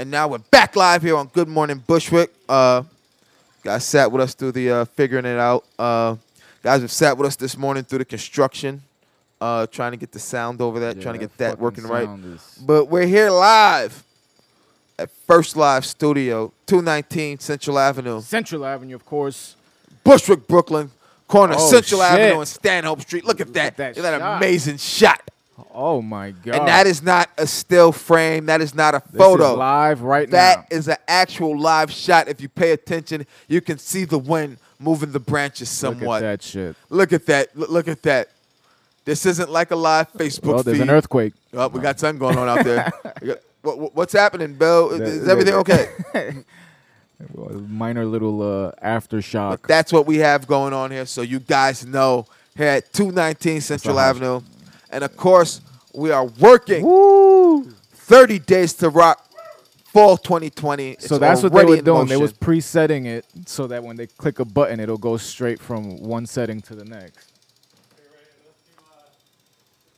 [0.00, 2.32] And now we're back live here on Good Morning Bushwick.
[2.48, 2.84] Uh,
[3.62, 5.62] guys sat with us through the uh, figuring it out.
[5.78, 6.16] Uh,
[6.62, 8.80] guys have sat with us this morning through the construction,
[9.42, 11.84] uh, trying to get the sound over that, Yeah, trying to get that that working
[11.84, 12.08] right.
[12.08, 14.02] is- But we're here live
[14.98, 19.54] at First Live Studio, 219 Central Avenue, Central Avenue, of course.
[20.02, 20.90] Bushwick, Brooklyn,
[21.28, 22.10] corner Oh, Central shit.
[22.10, 23.26] Avenue and Stanhope Street.
[23.26, 23.66] Look at Look that.
[23.66, 24.36] at that Look at that shot.
[24.38, 25.30] amazing shot.
[25.72, 26.54] Oh my god!
[26.54, 28.46] And that is not a still frame.
[28.46, 29.54] That is not a This is photo.
[29.54, 30.62] live right That now.
[30.68, 32.28] That is an actual live shot.
[32.28, 36.00] If you pay attention, you can see the wind moving the branches somewhat.
[36.00, 36.76] Look at that shit.
[36.88, 37.56] Look at that.
[37.56, 38.30] Look, at that.
[39.04, 40.82] This isn't like a live Facebook Well, there's feed.
[40.82, 41.32] an earthquake.
[41.54, 42.90] Oh, we got something going on out there.
[43.62, 44.90] What- what- what's happening, Bill?
[44.92, 45.88] Is, is everything okay?
[47.68, 49.50] Minor little uh, aftershock.
[49.50, 52.24] But that's what we have going on here, so you guys know
[52.56, 54.00] here at 219 Central.
[54.00, 54.40] Avenue.
[54.90, 55.60] And of course,
[55.94, 57.64] we are working Woo!
[57.64, 59.26] 30 days to rock
[59.92, 60.96] fall 2020.
[61.00, 62.06] So that's what they were in doing.
[62.06, 65.98] They was presetting it so that when they click a button, it'll go straight from
[65.98, 67.32] one setting to the next.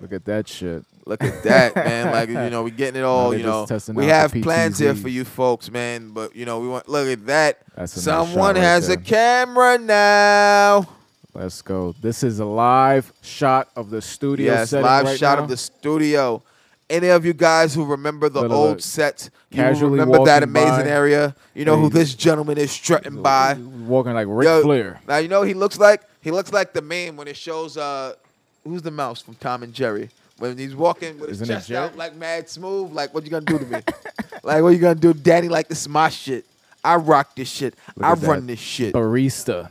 [0.00, 0.84] Look at that shit.
[1.06, 2.10] Look at that, man.
[2.10, 3.30] Like you know, we getting it all.
[3.30, 6.10] they're You know, we have plans here for you folks, man.
[6.10, 7.58] But you know, we want look at that.
[7.76, 10.88] Nice Someone right has a camera now.
[11.34, 11.94] Let's go.
[12.00, 15.44] This is a live shot of the studio Yes, live right shot now.
[15.44, 16.42] of the studio.
[16.88, 20.84] Any of you guys who remember the Little, old sets, you casually remember that amazing
[20.84, 20.90] by.
[20.90, 21.34] area.
[21.54, 23.54] You know who this gentleman is strutting by.
[23.54, 25.00] Walking like Ric Yo, Flair.
[25.08, 26.02] Now you know he looks like.
[26.20, 28.14] He looks like the meme when it shows uh,
[28.62, 31.96] who's the mouse from Tom and Jerry when he's walking with his Isn't chest out
[31.96, 32.92] like mad smooth.
[32.92, 33.80] Like what you gonna do to me?
[34.42, 35.48] like what you gonna do, Daddy?
[35.48, 36.44] Like this is my shit.
[36.84, 37.74] I rock this shit.
[37.96, 38.94] Look I run this shit.
[38.94, 39.70] Barista.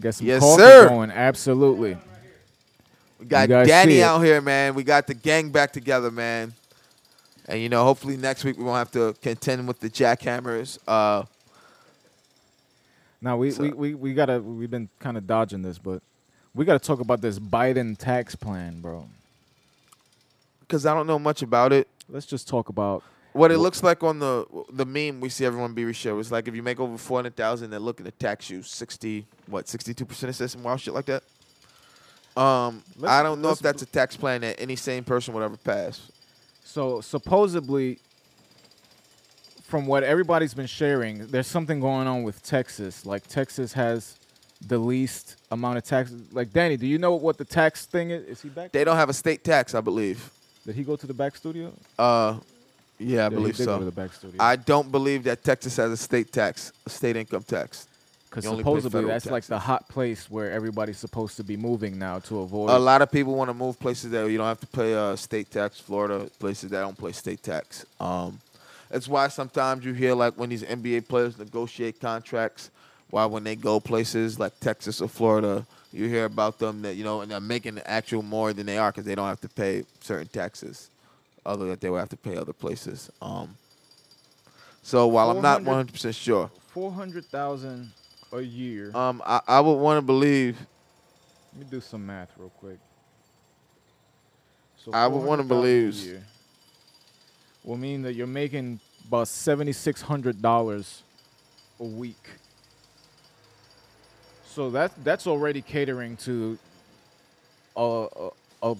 [0.00, 0.88] Get some Yes, coffee sir.
[0.88, 1.10] going.
[1.10, 1.96] Absolutely.
[3.18, 4.74] We got Danny out here, man.
[4.74, 6.52] We got the gang back together, man.
[7.46, 10.78] And you know, hopefully next week we won't have to contend with the jackhammers.
[10.86, 11.24] Uh,
[13.20, 16.02] Now we, So- we, we, we gotta we've been kind of dodging this, but
[16.54, 19.06] we gotta talk about this Biden tax plan, bro.
[20.60, 21.88] because I don't know much about it.
[22.08, 23.02] Let's just talk about
[23.32, 26.48] What it looks like on the the meme we see everyone be show is like
[26.48, 29.94] if you make over four hundred thousand, they're looking to tax you sixty what sixty
[29.94, 30.34] two percent.
[30.34, 31.22] Says some wild shit like that.
[32.40, 35.42] Um, Let's- I don't know if that's a tax plan that any sane person would
[35.42, 36.10] ever pass.
[36.64, 37.98] So supposedly,
[39.64, 43.04] from what everybody's been sharing, there's something going on with Texas.
[43.04, 44.16] Like Texas has
[44.66, 46.32] the least amount of taxes.
[46.32, 48.24] Like Danny, do you know what the tax thing is?
[48.26, 48.72] Is he back?
[48.72, 50.30] They don't have a state tax, I believe.
[50.66, 51.72] Did he go to the back studio?
[51.98, 52.38] Uh,
[52.98, 53.84] yeah, I Yeah, believe he did Go to so.
[53.84, 54.42] the back studio.
[54.42, 57.86] I don't believe that Texas has a state tax, a state income tax.
[58.30, 61.56] Because you only pay supposedly that's like the hot place where everybody's supposed to be
[61.56, 62.70] moving now to avoid.
[62.70, 65.16] A lot of people want to move places that you don't have to pay uh,
[65.16, 65.80] state tax.
[65.80, 67.86] Florida places that don't pay state tax.
[67.98, 68.38] Um,
[68.90, 72.70] that's why sometimes you hear like when these NBA players negotiate contracts,
[73.10, 77.04] why when they go places like Texas or Florida, you hear about them that you
[77.04, 79.84] know and they're making actual more than they are because they don't have to pay
[80.00, 80.90] certain taxes,
[81.48, 83.10] other that they will have to pay other places.
[83.22, 83.56] Um,
[84.82, 87.90] so while I'm not 100 percent sure, Four hundred thousand
[88.32, 88.94] a year.
[88.94, 90.58] um, I, I would want to believe
[91.54, 92.78] Let me do some math real quick.
[94.84, 96.22] So I would wanna believe-
[97.64, 101.02] Will mean that you're making about seventy six hundred dollars
[101.80, 102.24] a week.
[104.46, 106.58] So that that's already catering to
[107.76, 108.06] a,
[108.62, 108.76] a, a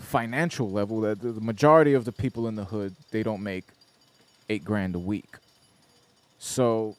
[0.00, 3.64] financial level that the majority of the people in the hood they don't make
[4.48, 5.36] eight grand a week.
[6.38, 6.96] So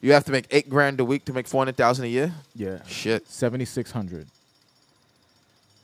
[0.00, 2.32] you have to make eight grand a week to make four hundred thousand a year.
[2.54, 3.28] yeah, Shit.
[3.28, 4.26] 7600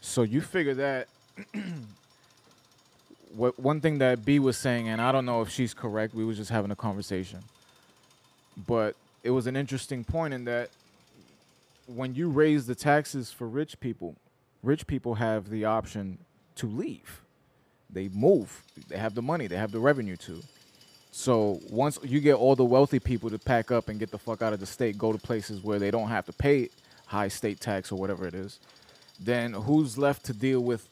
[0.00, 1.08] so you figure that
[3.34, 6.24] what one thing that b was saying and i don't know if she's correct we
[6.24, 7.40] was just having a conversation
[8.66, 10.68] but it was an interesting point in that
[11.86, 14.14] when you raise the taxes for rich people
[14.62, 16.18] rich people have the option
[16.56, 17.20] to leave
[17.90, 20.40] they move they have the money they have the revenue to
[21.16, 24.42] so once you get all the wealthy people to pack up and get the fuck
[24.42, 26.70] out of the state, go to places where they don't have to pay
[27.06, 28.58] high state tax or whatever it is,
[29.20, 30.88] then who's left to deal with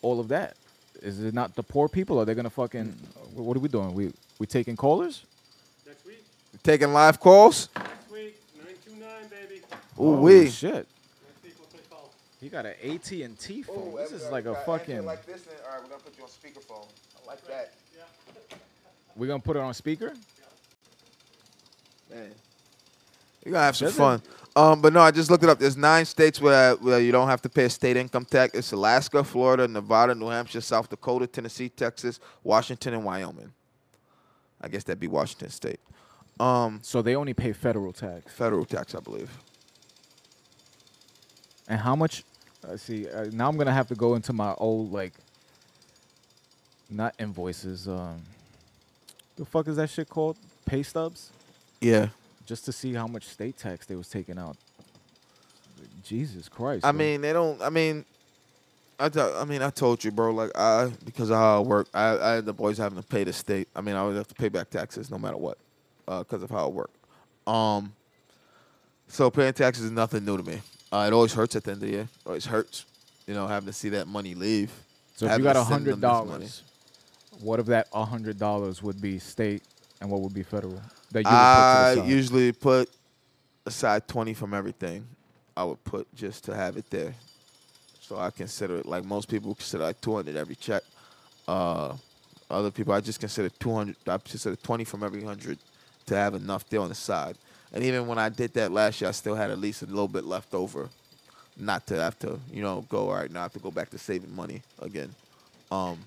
[0.00, 0.56] all of that?
[1.02, 2.18] Is it not the poor people?
[2.18, 2.86] Are they gonna fucking?
[2.86, 3.34] Mm.
[3.34, 3.92] What are we doing?
[3.92, 5.26] We we taking callers?
[5.86, 6.24] Next week,
[6.62, 7.68] Taking live calls.
[7.76, 9.60] next week, 929, baby.
[10.00, 10.72] Ooh Oh, we shit!
[10.72, 12.12] Next week, we'll take calls.
[12.40, 13.94] He got an AT and T phone.
[13.96, 15.04] this is like a fucking.
[15.04, 16.86] Like this, then, all right, we're gonna put you on speakerphone.
[17.22, 17.72] I like that.
[19.16, 20.14] We're gonna put it on speaker.
[22.10, 22.30] Man.
[23.44, 23.98] You're gonna have some Does it?
[23.98, 24.22] fun.
[24.56, 25.58] Um, but no, I just looked it up.
[25.58, 28.54] There's nine states where where you don't have to pay a state income tax.
[28.54, 33.52] It's Alaska, Florida, Nevada, New Hampshire, South Dakota, Tennessee, Texas, Washington, and Wyoming.
[34.60, 35.80] I guess that'd be Washington State.
[36.38, 38.32] Um, So they only pay federal tax.
[38.32, 39.30] federal tax, I believe.
[41.68, 42.24] And how much?
[42.68, 43.08] I see.
[43.08, 45.12] Uh, now I'm gonna have to go into my old like,
[46.90, 47.88] not invoices.
[47.88, 48.22] Um,
[49.36, 50.36] the fuck is that shit called?
[50.66, 51.30] Pay stubs,
[51.80, 52.08] Yeah.
[52.46, 54.56] just to see how much state tax they was taking out.
[56.04, 56.84] Jesus Christ.
[56.84, 56.98] I bro.
[56.98, 57.60] mean, they don't.
[57.62, 58.04] I mean,
[58.98, 60.32] I, tell- I mean, I told you, bro.
[60.32, 63.24] Like, I because of how I work, I, I end up always having to pay
[63.24, 63.68] the state.
[63.74, 65.56] I mean, I always have to pay back taxes no matter what,
[66.06, 66.90] because of how I work.
[67.46, 67.94] Um,
[69.08, 70.60] so paying taxes is nothing new to me.
[70.92, 72.02] Uh, it always hurts at the end of the year.
[72.02, 72.84] It always hurts,
[73.26, 74.72] you know, having to see that money leave.
[75.16, 76.62] so if you got a hundred dollars,
[77.40, 79.62] what of that a hundred dollars would be state
[80.00, 80.80] and what would be federal?
[81.12, 82.90] That you put I the usually put
[83.66, 85.06] aside twenty from everything.
[85.56, 87.14] I would put just to have it there.
[88.00, 90.82] So I consider it like most people consider like two hundred every check.
[91.46, 91.94] Uh,
[92.50, 93.96] other people I just consider two hundred.
[94.08, 95.58] I consider twenty from every hundred
[96.06, 97.36] to have enough there on the side.
[97.72, 100.08] And even when I did that last year, I still had at least a little
[100.08, 100.88] bit left over,
[101.56, 103.40] not to have to you know go all right now.
[103.40, 105.14] I have to go back to saving money again.
[105.70, 105.98] Um,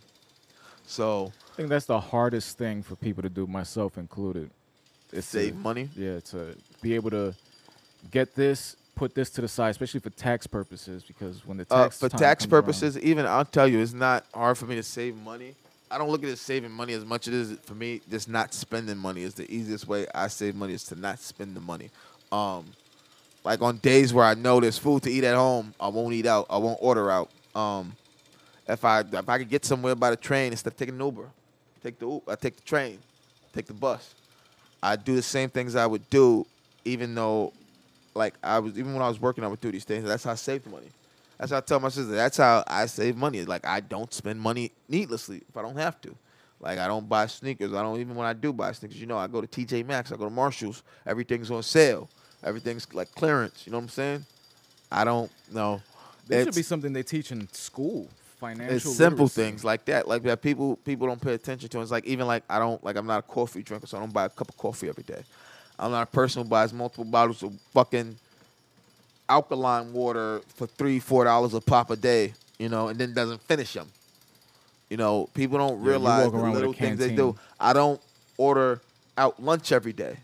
[0.86, 4.50] so I think that's the hardest thing for people to do, myself included.
[5.12, 5.90] To- save money.
[5.96, 7.36] Yeah, to be able to
[8.12, 11.84] get this, put this to the side, especially for tax purposes, because when the Uh,
[11.84, 14.66] tax for time tax comes around- purposes, even I'll tell you, it's not hard for
[14.66, 15.56] me to save money.
[15.94, 18.02] I don't look at it as saving money as much as it is for me.
[18.10, 21.56] Just not spending money is the easiest way I save money is to not spend
[21.56, 21.92] the money.
[22.32, 22.66] Um,
[23.44, 26.26] like on days where I know there's food to eat at home, I won't eat
[26.26, 26.48] out.
[26.50, 27.30] I won't order out.
[27.54, 27.96] Um,
[28.68, 31.30] if I if I could get somewhere by the train instead of taking an Uber,
[31.84, 32.98] take the I take the train,
[33.54, 34.16] take the bus.
[34.82, 36.48] I do the same things I would do,
[36.86, 37.54] even though,
[38.16, 40.06] like I was even when I was working, I would do these things.
[40.06, 40.90] That's how I saved money.
[41.44, 42.14] That's how I tell my sister.
[42.14, 43.44] That's how I save money.
[43.44, 46.16] Like I don't spend money needlessly if I don't have to.
[46.62, 47.74] Like I don't buy sneakers.
[47.74, 48.98] I don't even when I do buy sneakers.
[48.98, 50.14] You know, I go to TJ Maxx.
[50.14, 50.84] I go to Marshalls.
[51.06, 52.10] Everything's on sale.
[52.46, 53.64] Everything's like clearance.
[53.66, 54.26] You know what I'm saying?
[54.90, 55.82] I don't know.
[56.28, 58.08] There should be something they teach in school.
[58.40, 58.78] Financial.
[58.78, 59.42] it's simple literacy.
[59.42, 60.08] things like that.
[60.08, 61.82] Like that people people don't pay attention to.
[61.82, 64.14] It's like even like I don't like I'm not a coffee drinker, so I don't
[64.14, 65.24] buy a cup of coffee every day.
[65.78, 68.18] I'm not a person who buys multiple bottles of fucking
[69.30, 73.42] alkaline water for three four dollars a pop a day, you know, and then doesn't
[73.42, 73.88] finish them.
[74.90, 77.36] You know, people don't Yeah, realize the little things they do.
[77.60, 78.00] I don't
[78.38, 78.82] order
[79.18, 80.18] out lunch every day.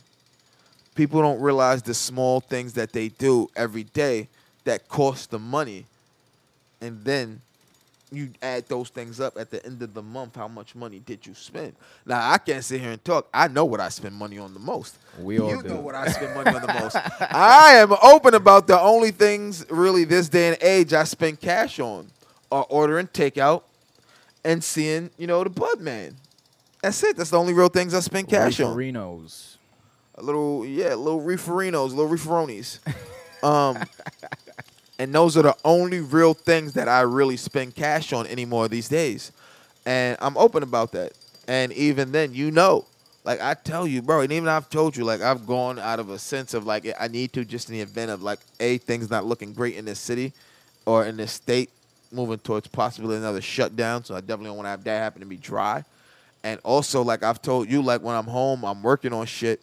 [0.96, 4.28] People don't realize the small things that they do every day
[4.66, 5.86] that cost them money,
[6.82, 7.42] and then
[8.12, 10.36] you add those things up at the end of the month.
[10.36, 11.76] How much money did you spend?
[12.06, 13.28] Now I can't sit here and talk.
[13.34, 14.98] I know what I spend money on the most.
[15.20, 16.96] We all you know what I spend money on the most.
[17.22, 21.80] I am open about the only things really this day and age I spend cash
[21.80, 22.08] on
[22.52, 23.64] are ordering takeout
[24.44, 26.16] and seeing you know the Bud Man.
[26.82, 27.18] That's it.
[27.18, 29.58] That's the only real things I spend cash on Reno's.
[30.16, 32.80] a little yeah, little reeferinos, little reeferonis.
[33.44, 33.84] Um,
[35.00, 38.90] and those are the only real things that I really spend cash on anymore these
[38.90, 39.32] days.
[39.86, 41.14] And I'm open about that.
[41.48, 42.86] And even then, you know,
[43.24, 46.10] like I tell you, bro, and even I've told you, like I've gone out of
[46.10, 49.10] a sense of like I need to just in the event of like a things
[49.10, 50.34] not looking great in this city
[50.86, 51.70] or in this state,
[52.12, 54.04] moving towards possibly another shutdown.
[54.04, 55.84] So I definitely don't want to have that happen to be dry.
[56.44, 59.62] And also, like I've told you, like when I'm home, I'm working on shit,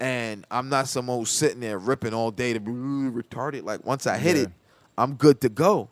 [0.00, 3.64] and I'm not someone who's sitting there ripping all day to be retarded.
[3.64, 4.42] Like once I hit Yeah.
[4.44, 4.50] it,
[4.98, 5.88] I'm good to go.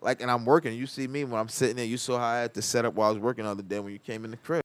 [0.00, 0.74] Like, and I'm working.
[0.74, 1.84] You see me when I'm sitting there.
[1.84, 3.78] You saw how I had to set up while I was working the other day
[3.78, 4.56] when you came in the crib.